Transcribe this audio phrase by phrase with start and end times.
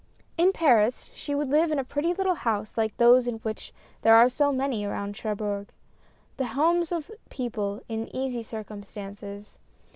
[0.35, 4.15] In Paris, she would live in a pretty little house like those of which there
[4.15, 5.67] are many around Cherbourg—
[6.37, 9.59] the homes of people in easy circumstances.